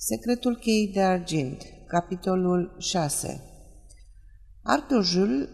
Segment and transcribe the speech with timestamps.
[0.00, 3.40] Secretul cheii de argint, capitolul 6
[4.62, 5.48] Arthur Jules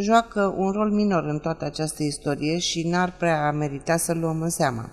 [0.00, 4.48] joacă un rol minor în toată această istorie și n-ar prea merita să-l luăm în
[4.48, 4.90] seama.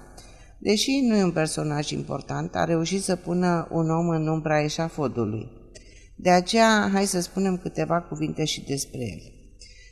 [0.59, 5.51] Deși nu e un personaj important, a reușit să pună un om în umbra eșafodului.
[6.15, 9.21] De aceea, hai să spunem câteva cuvinte și despre el.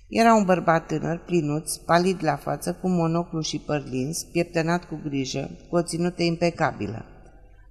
[0.08, 5.02] Era un bărbat tânăr, plinuț, palid la față, cu monoclu și păr lins, pieptănat cu
[5.04, 7.06] grijă, cu o ținută impecabilă.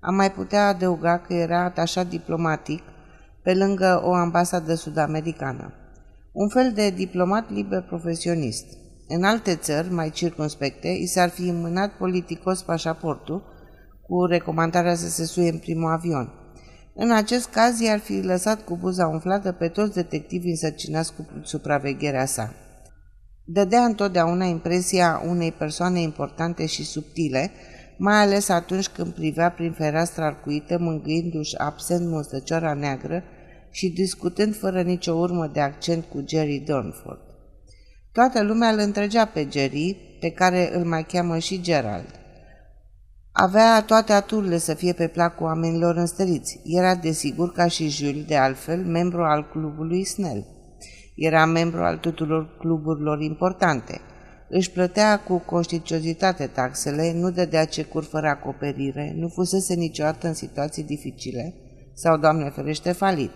[0.05, 2.83] Am mai putea adăuga că era atașat diplomatic
[3.42, 5.73] pe lângă o ambasadă sud-americană.
[6.33, 8.65] Un fel de diplomat liber profesionist.
[9.09, 13.42] În alte țări, mai circunspecte, i s-ar fi înmânat politicos pașaportul
[14.06, 16.33] cu recomandarea să se suie în primul avion.
[16.95, 22.27] În acest caz, i-ar fi lăsat cu buza umflată pe toți detectivii însărcinați cu supravegherea
[22.27, 22.55] sa.
[23.45, 27.50] Dădea întotdeauna impresia unei persoane importante și subtile,
[28.05, 33.23] mai ales atunci când privea prin fereastra arcuită, mângâindu-și absent mustăcioara neagră
[33.70, 37.20] și discutând fără nicio urmă de accent cu Jerry Dornford.
[38.12, 42.08] Toată lumea îl întregea pe Jerry, pe care îl mai cheamă și Gerald.
[43.33, 46.61] Avea toate aturile să fie pe placul oamenilor înstăriți.
[46.64, 50.47] Era desigur, ca și Jules, de altfel, membru al clubului Snell.
[51.17, 54.00] Era membru al tuturor cluburilor importante–
[54.55, 60.83] își plătea cu conștiinciozitate taxele, nu dădea cecuri fără acoperire, nu fusese niciodată în situații
[60.83, 61.55] dificile
[61.95, 63.30] sau, Doamne ferește, falit.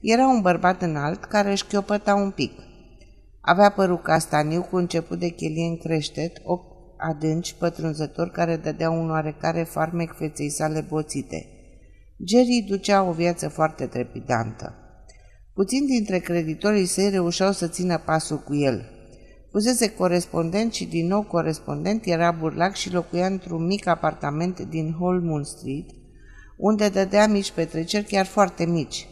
[0.00, 2.52] Era un bărbat înalt care își chiopăta un pic.
[3.40, 9.10] Avea părul castaniu cu început de chelie în creștet, ochi adânci, pătrunzători care dădeau un
[9.10, 11.46] oarecare farmec feței sale boțite.
[12.28, 14.74] Jerry ducea o viață foarte trepidantă.
[15.54, 18.93] Puțin dintre creditorii săi reușeau să țină pasul cu el,
[19.54, 25.44] Fusese corespondent și din nou corespondent, era burlac și locuia într-un mic apartament din Holmoon
[25.44, 25.90] Street,
[26.56, 29.08] unde dădea mici petreceri chiar foarte mici.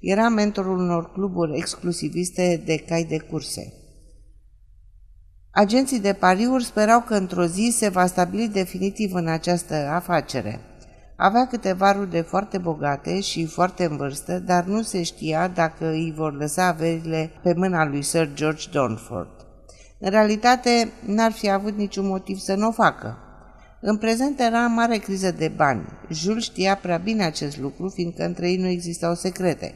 [0.00, 3.72] Era mentorul unor cluburi exclusiviste de cai de curse.
[5.50, 10.60] Agenții de pariuri sperau că într-o zi se va stabili definitiv în această afacere.
[11.16, 16.12] Avea câteva rude foarte bogate și foarte în vârstă, dar nu se știa dacă îi
[16.16, 19.37] vor lăsa averile pe mâna lui Sir George Donford.
[20.00, 23.18] În realitate, n-ar fi avut niciun motiv să nu o facă.
[23.80, 25.86] În prezent era mare criză de bani.
[26.10, 29.74] Jules știa prea bine acest lucru, fiindcă între ei nu existau secrete.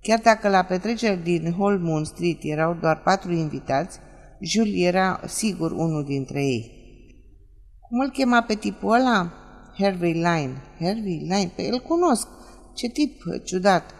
[0.00, 3.98] Chiar dacă la petreceri din Holmoon Street erau doar patru invitați,
[4.40, 6.80] Jules era sigur unul dintre ei.
[7.80, 9.32] Cum îl chema pe tipul ăla?
[9.78, 10.62] Harvey Line.
[10.80, 11.50] Harvey Line?
[11.56, 12.28] Pe el cunosc.
[12.74, 13.94] Ce tip ciudat.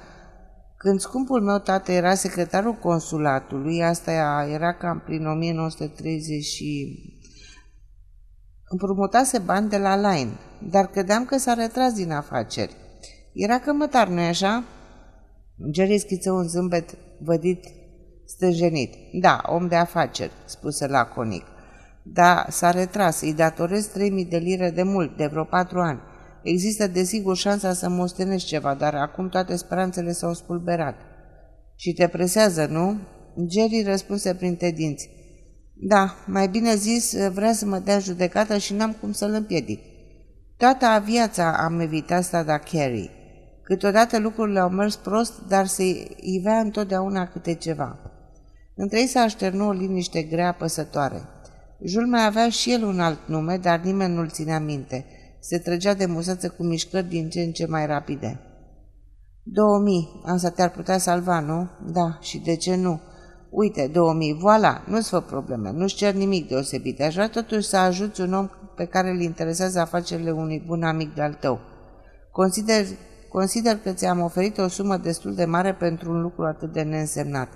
[0.82, 4.12] Când scumpul meu tată era secretarul consulatului, asta
[4.52, 6.98] era cam prin 1930 și
[8.68, 10.30] împrumutase bani de la Line,
[10.70, 12.76] dar credeam că s-a retras din afaceri.
[13.32, 14.64] Era cămătar, nu-i așa?
[15.74, 17.64] Jerry schiță un zâmbet vădit
[18.26, 18.94] stânjenit.
[19.20, 21.44] Da, om de afaceri, spuse laconic.
[22.02, 26.00] Da, s-a retras, îi datorez 3000 de lire de mult, de vreo patru ani.
[26.42, 30.94] Există desigur șansa să mostenești ceva, dar acum toate speranțele s-au spulberat.
[31.76, 32.96] Și te presează, nu?
[33.50, 35.10] Jerry răspunse printre dinți.
[35.74, 39.80] Da, mai bine zis, vrea să mă dea judecată și n-am cum să-l împiedic.
[40.56, 43.10] Toată viața am evitat stada Carrie.
[43.62, 47.98] Câteodată lucrurile au mers prost, dar se ivea întotdeauna câte ceva.
[48.74, 51.22] Între ei s-a așternut o liniște grea păsătoare.
[51.84, 55.04] Jul mai avea și el un alt nume, dar nimeni nu-l ținea minte–
[55.44, 58.40] se trăgea de musață cu mișcări din ce în ce mai rapide.
[59.42, 61.68] 2000, asta te-ar putea salva, nu?
[61.92, 63.00] Da, și de ce nu?
[63.50, 67.00] Uite, 2000, voila, nu-ți fă probleme, nu-ți cer nimic deosebit.
[67.00, 71.14] Aș vrea totuși să ajuți un om pe care îl interesează afacerile unui bun amic
[71.14, 71.60] de-al tău.
[72.30, 72.84] Consider,
[73.28, 77.48] consider că ți-am oferit o sumă destul de mare pentru un lucru atât de neînsemnat.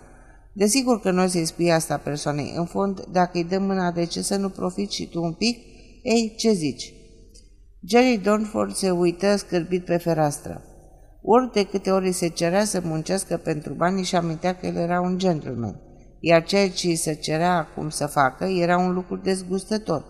[0.52, 2.52] Desigur că nu o să-i spui asta persoanei.
[2.56, 5.58] În fond, dacă îi dăm mâna, de ce să nu profiți și tu un pic?
[6.02, 6.95] Ei, ce zici?
[7.88, 10.62] Jerry Donford se uită scârbit pe fereastră.
[11.22, 15.00] Ori de câte ori se cerea să muncească pentru bani și amintea că el era
[15.00, 15.80] un gentleman,
[16.20, 20.04] iar ceea ce îi se cerea acum să facă era un lucru dezgustător.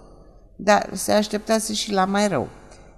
[0.57, 2.49] Dar se așteptase și la mai rău.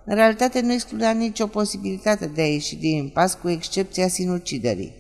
[0.05, 4.95] În realitate nu excludea nicio posibilitate de a ieși din impas, cu excepția sinuciderii.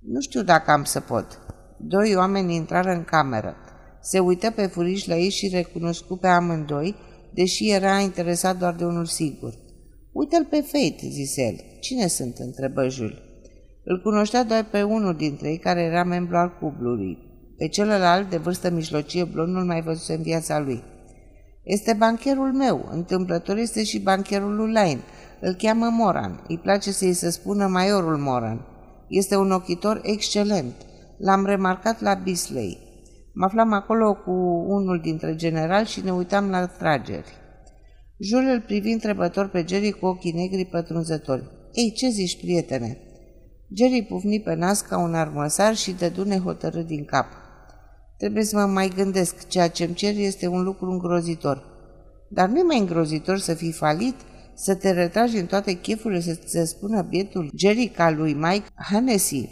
[0.00, 1.38] Nu știu dacă am să pot.
[1.78, 3.56] Doi oameni intrară în cameră.
[4.00, 6.96] Se uită pe furiș la ei și recunoscu pe amândoi,
[7.36, 9.54] deși era interesat doar de unul sigur.
[10.12, 11.56] Uite-l pe Fate, zise el.
[11.80, 12.36] Cine sunt?
[12.38, 13.16] întrebă Jules.
[13.84, 17.18] Îl cunoștea doar pe unul dintre ei care era membru al cublului.
[17.58, 20.82] Pe celălalt, de vârstă mijlocie, blond, nu-l mai văzuse în viața lui.
[21.62, 25.00] Este bancherul meu, întâmplător este și bancherul lui Line.
[25.40, 26.44] Îl cheamă Moran.
[26.48, 28.66] Îi place să-i se spună Maiorul Moran.
[29.08, 30.74] Este un ochitor excelent.
[31.18, 32.85] L-am remarcat la Bisley.
[33.38, 34.30] Mă aflam acolo cu
[34.68, 37.32] unul dintre generali și ne uitam la trageri.
[38.18, 41.50] Jules îl privi întrebător pe Jerry cu ochii negri pătrunzători.
[41.72, 42.98] Ei, ce zici, prietene?"
[43.74, 47.26] Jerry pufni pe nas ca un armăsar și dădu nehotărât din cap.
[48.18, 49.48] Trebuie să mă mai gândesc.
[49.48, 51.64] Ceea ce-mi cer este un lucru îngrozitor.
[52.30, 54.14] Dar nu e mai îngrozitor să fii falit,
[54.54, 59.48] să te retragi în toate chefurile, să se spună bietul Jerry ca lui Mike Hennessy.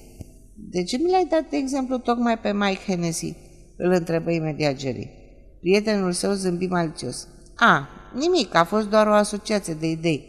[0.71, 3.44] De ce mi l-ai dat de exemplu tocmai pe Mike Hennessy?
[3.85, 5.11] Îl întrebă imediat Jerry.
[5.61, 7.29] Prietenul său zâmbi malițios.
[7.57, 10.25] A, nimic, a fost doar o asociație de idei.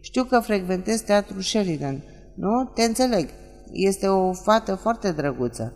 [0.00, 2.02] Știu că frecventez teatrul Sheridan.
[2.34, 2.64] Nu?
[2.74, 3.28] Te înțeleg.
[3.72, 5.72] Este o fată foarte drăguță.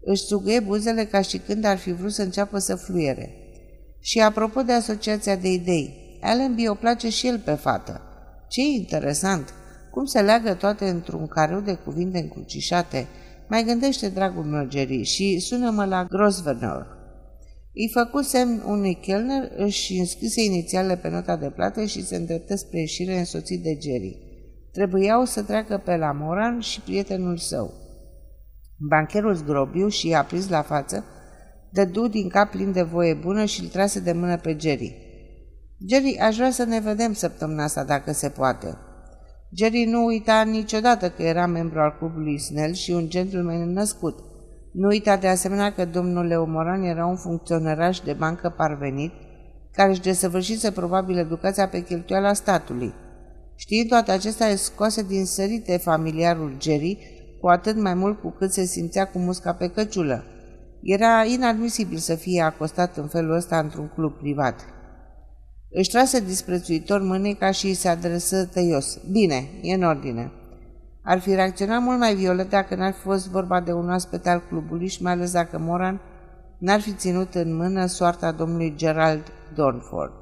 [0.00, 3.30] Își suguie buzele ca și când ar fi vrut să înceapă să fluiere.
[4.00, 8.00] Și apropo de asociația de idei, Allenby o place și el pe fată.
[8.48, 9.54] Ce interesant!
[9.90, 13.06] Cum se leagă toate într-un careu de cuvinte încrucișate?
[13.48, 16.86] Mai gândește, dragul meu, Jerry, și sună-mă la Grosvenor.
[17.74, 22.56] Îi făcu semn unui chelner, își înscrise inițiale pe nota de plată și se îndreptă
[22.56, 24.18] spre ieșire însoțit de Jerry.
[24.72, 27.72] Trebuiau să treacă pe la Moran și prietenul său.
[28.88, 31.04] Bancherul zgrobiu și i-a prins la față,
[31.70, 34.96] dădu din cap plin de voie bună și îl trase de mână pe Jerry.
[35.88, 38.76] Jerry, aș vrea să ne vedem săptămâna asta dacă se poate.
[39.56, 44.18] Jerry nu uita niciodată că era membru al clubului Snell și un gentleman născut.
[44.72, 49.12] Nu uita de asemenea că domnul Leomoran era un funcționăraș de bancă parvenit,
[49.72, 52.92] care își desăvârșise probabil educația pe cheltuiala statului.
[53.56, 56.98] Știind toate acestea, scoase din sărite familiarul Jerry,
[57.40, 60.24] cu atât mai mult cu cât se simțea cu musca pe căciulă.
[60.82, 64.54] Era inadmisibil să fie acostat în felul ăsta într-un club privat.
[65.76, 68.98] Își trase disprețuitor mâneca și îi se adresă tăios.
[69.10, 70.32] Bine, e în ordine.
[71.02, 74.42] Ar fi reacționat mult mai violent dacă n-ar fi fost vorba de un aspect al
[74.48, 76.00] clubului și mai ales dacă Moran
[76.58, 79.22] n-ar fi ținut în mână soarta domnului Gerald
[79.54, 80.12] Dornford.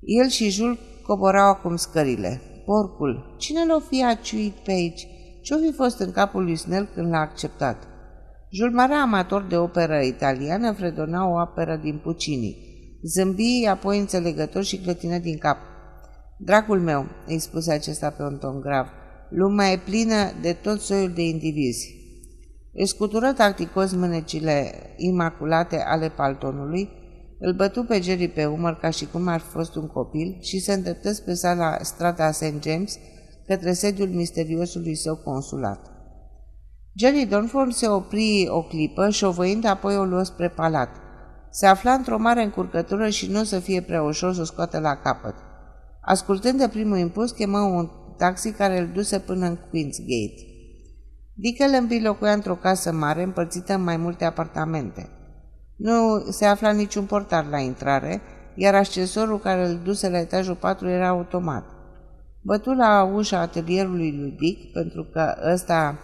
[0.00, 2.40] El și Jules coborau acum scările.
[2.64, 5.06] Porcul, cine l-o fi aciuit pe aici?
[5.42, 7.88] Ce-o fi fost în capul lui Snell când l-a acceptat?
[8.50, 12.71] Jules Mare, amator de operă italiană, fredona o operă din Puccini.
[13.02, 15.58] Zâmbi apoi înțelegător și clătină din cap.
[16.38, 18.86] Dragul meu, îi spuse acesta pe un ton grav,
[19.28, 21.94] lumea e plină de tot soiul de indivizi.
[22.72, 26.88] Își scutură tacticos mânecile imaculate ale paltonului,
[27.38, 30.58] îl bătu pe Jerry pe umăr ca și cum ar fi fost un copil și
[30.58, 32.62] se îndreptă spre sala strada St.
[32.62, 32.98] James
[33.46, 35.90] către sediul misteriosului său consulat.
[36.94, 41.01] Jerry Donford se opri o clipă, șovăind apoi o luă spre palat.
[41.54, 44.78] Se afla într-o mare încurcătură și nu o să fie prea ușor să o scoată
[44.78, 45.34] la capăt.
[46.00, 50.46] Ascultând de primul impuls, chemă un taxi care îl duse până în Queen's Gate.
[51.34, 55.08] Dickelby locuia într-o casă mare împărțită în mai multe apartamente.
[55.76, 58.20] Nu se afla niciun portar la intrare,
[58.54, 61.64] iar ascensorul care îl duse la etajul 4 era automat.
[62.42, 65.98] Bătu la ușa atelierului lui Dick, pentru că ăsta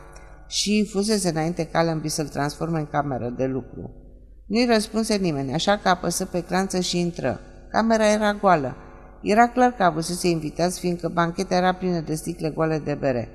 [0.47, 4.08] și fusese înainte Callenby să-l transforme în cameră de lucru.
[4.49, 7.41] Nu-i răspunse nimeni, așa că apăsă pe clanță și intră.
[7.71, 8.77] Camera era goală.
[9.23, 13.29] Era clar că avusese invitați, fiindcă bancheta era plină de sticle goale de bere.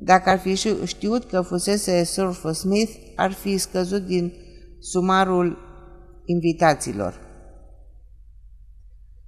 [0.00, 4.32] Dacă ar fi știut că fusese Surfer Smith, ar fi scăzut din
[4.80, 5.58] sumarul
[6.24, 7.20] invitaților.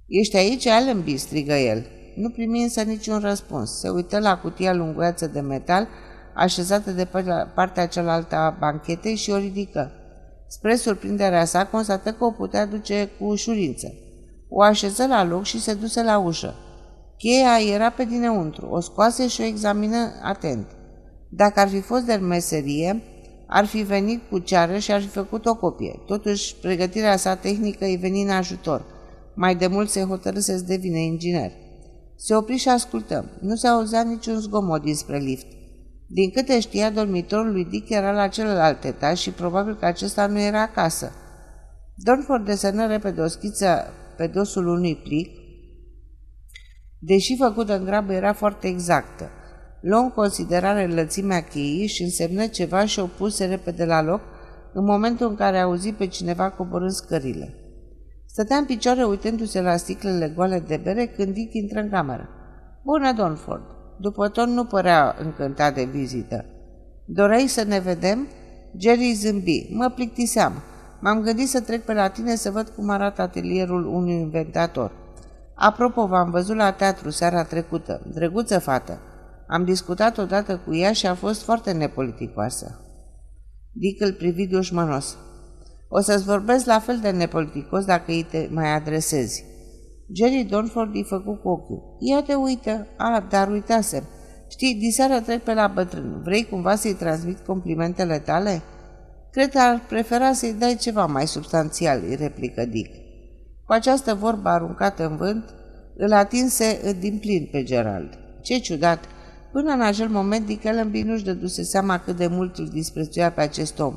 [0.07, 1.85] Ești aici, Allenby?" strigă el.
[2.15, 3.79] Nu primi însă niciun răspuns.
[3.79, 5.87] Se uită la cutia lunguiață de metal
[6.35, 7.07] așezată de
[7.55, 9.91] partea cealaltă a banchetei și o ridică.
[10.55, 13.93] Spre surprinderea sa, constată că o putea duce cu ușurință.
[14.49, 16.55] O așeză la loc și se duse la ușă.
[17.17, 20.67] Cheia era pe dinăuntru, o scoase și o examină atent.
[21.29, 23.03] Dacă ar fi fost de meserie,
[23.47, 25.99] ar fi venit cu ceară și ar fi făcut o copie.
[26.05, 28.85] Totuși, pregătirea sa tehnică îi veni în ajutor.
[29.35, 31.51] Mai de mult se hotărâse să devine inginer.
[32.15, 33.25] Se opri și ascultă.
[33.41, 35.45] Nu se auzea niciun zgomot dinspre lift.
[36.13, 40.39] Din câte știa, dormitorul lui Dick era la celălalt etaj și probabil că acesta nu
[40.39, 41.11] era acasă.
[41.95, 45.29] Dornford desenă repede o schiță pe dosul unui plic,
[46.99, 49.29] deși făcută în grabă era foarte exactă.
[49.81, 54.21] Luă în considerare lățimea cheii și însemnă ceva și o puse repede la loc
[54.73, 57.53] în momentul în care auzi pe cineva coborând scările.
[58.25, 62.29] Stătea în picioare uitându-se la sticlele goale de bere când Dick intră în cameră.
[62.83, 63.72] Bună, Donford!
[63.97, 66.45] După tot nu părea încântat de vizită.
[67.05, 68.27] Doreai să ne vedem?
[68.77, 69.69] Jerry zâmbi.
[69.71, 70.53] Mă plictiseam.
[70.99, 74.91] M-am gândit să trec pe la tine să văd cum arată atelierul unui inventator.
[75.55, 78.01] Apropo, v-am văzut la teatru seara trecută.
[78.13, 78.99] Drăguță fată.
[79.47, 82.79] Am discutat odată cu ea și a fost foarte nepoliticoasă.
[83.71, 85.17] Dick îl privi dușmănos.
[85.89, 89.45] O să-ți vorbesc la fel de nepoliticos dacă îi te mai adresezi.
[90.11, 91.97] Jerry Donford îi făcut cu ochiul.
[91.99, 92.87] Ia te uită.
[92.97, 94.03] A, dar uitasem.
[94.49, 96.21] Știi, diseară trec pe la bătrân.
[96.23, 98.61] Vrei cumva să-i transmit complimentele tale?
[99.31, 102.91] Cred că ar prefera să-i dai ceva mai substanțial, îi replică Dick.
[103.65, 105.53] Cu această vorbă aruncată în vânt,
[105.97, 108.19] îl atinse din plin pe Gerald.
[108.41, 108.99] Ce ciudat!
[109.51, 113.41] Până în acel moment, Dick Ellenby nu-și dăduse seama cât de mult îl disprețuia pe
[113.41, 113.93] acest om.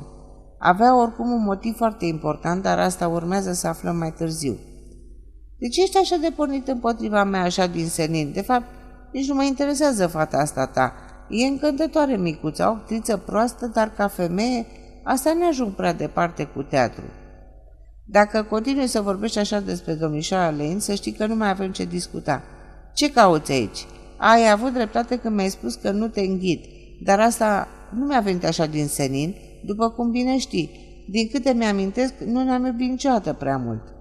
[0.59, 4.57] Avea oricum un motiv foarte important, dar asta urmează să aflăm mai târziu.
[5.59, 8.31] De ce ești așa de pornit împotriva mea așa din senin?
[8.33, 8.65] De fapt,
[9.11, 10.93] nici nu mă interesează fata asta ta.
[11.29, 14.65] E încântătoare micuță, o actriță proastă, dar ca femeie,
[15.03, 17.03] asta ne ajung prea departe cu teatru.
[18.05, 21.85] Dacă continui să vorbești așa despre domnișoara Lane, să știi că nu mai avem ce
[21.85, 22.43] discuta.
[22.93, 23.85] Ce cauți aici?
[24.17, 26.65] Ai avut dreptate când mi-ai spus că nu te înghit,
[27.05, 29.35] dar asta nu mi-a venit așa din senin,
[29.65, 30.69] după cum bine știi.
[31.09, 33.96] Din câte mi-amintesc, nu ne-am iubit niciodată prea mult.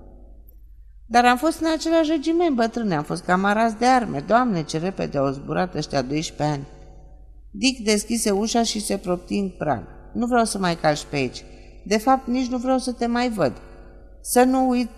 [1.09, 4.25] Dar am fost în același regiment bătrâne, am fost camarazi de arme.
[4.27, 6.67] Doamne, ce repede au zburat ăștia 12 ani.
[7.51, 9.83] Dick deschise ușa și se propti în prag.
[10.13, 11.45] Nu vreau să mai calci pe aici.
[11.85, 13.53] De fapt, nici nu vreau să te mai văd.
[14.21, 14.91] Să nu uit,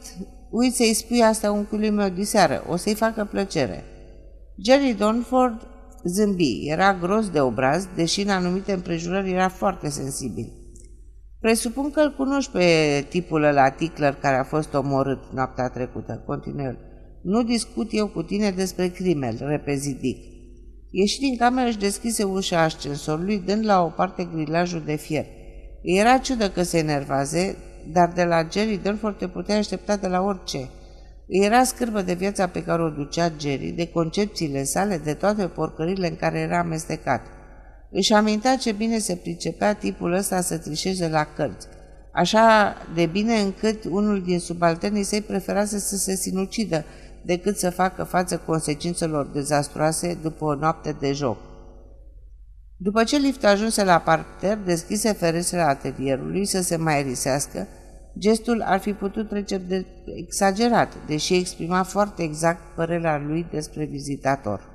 [0.51, 2.65] uit să-i spui asta unchiului meu diseară.
[2.69, 3.85] O să-i facă plăcere.
[4.65, 5.67] Jerry Donford
[6.05, 6.69] zâmbi.
[6.69, 10.58] Era gros de obraz, deși în anumite împrejurări era foarte sensibil.
[11.41, 12.65] Presupun că îl cunoști pe
[13.09, 16.75] tipul ăla, Tickler, care a fost omorât noaptea trecută, continuă
[17.23, 20.37] Nu discut eu cu tine despre crime, repezi Dick.
[20.91, 25.27] Ieși din cameră și deschise ușa ascensorului, dând la o parte grilajul de fier.
[25.83, 27.57] Era ciudă că se enervaze,
[27.93, 30.69] dar de la Jerry Durford te putea aștepta de la orice.
[31.27, 36.09] Era scârbă de viața pe care o ducea Jerry, de concepțiile sale, de toate porcările
[36.09, 37.21] în care era amestecat.
[37.91, 41.67] Își amintea ce bine se pricepea tipul ăsta să trișeze la cărți,
[42.13, 46.85] așa de bine încât unul din subalternii săi preferase să se sinucidă
[47.23, 51.39] decât să facă față consecințelor dezastroase după o noapte de joc.
[52.77, 57.67] După ce lift ajunse la parter, deschise ferestrele atelierului să se mai risească,
[58.19, 64.68] gestul ar fi putut trece de exagerat, deși exprima foarte exact părerea lui despre vizitator.